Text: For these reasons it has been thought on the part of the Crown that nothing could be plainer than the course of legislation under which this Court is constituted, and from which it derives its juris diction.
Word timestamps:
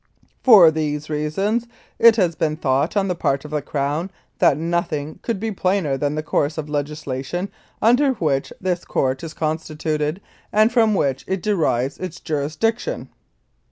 For 0.51 0.71
these 0.71 1.11
reasons 1.11 1.67
it 1.99 2.15
has 2.15 2.33
been 2.33 2.55
thought 2.55 2.97
on 2.97 3.07
the 3.07 3.13
part 3.13 3.45
of 3.45 3.51
the 3.51 3.61
Crown 3.61 4.09
that 4.39 4.57
nothing 4.57 5.19
could 5.21 5.39
be 5.39 5.51
plainer 5.51 5.95
than 5.95 6.15
the 6.15 6.23
course 6.23 6.57
of 6.57 6.67
legislation 6.67 7.51
under 7.83 8.13
which 8.13 8.51
this 8.59 8.83
Court 8.83 9.23
is 9.23 9.35
constituted, 9.35 10.19
and 10.51 10.71
from 10.71 10.95
which 10.95 11.23
it 11.27 11.43
derives 11.43 11.99
its 11.99 12.19
juris 12.19 12.55
diction. 12.55 13.09